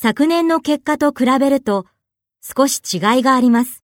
[0.00, 1.84] 昨年の結果と比べると
[2.40, 3.82] 少し違いがあります。